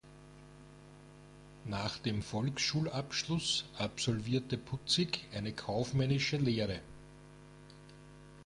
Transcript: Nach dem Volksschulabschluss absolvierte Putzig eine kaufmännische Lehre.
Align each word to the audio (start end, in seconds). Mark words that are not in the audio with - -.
Nach 1.65 1.99
dem 1.99 2.23
Volksschulabschluss 2.23 3.65
absolvierte 3.77 4.57
Putzig 4.57 5.27
eine 5.31 5.53
kaufmännische 5.53 6.37
Lehre. 6.37 6.81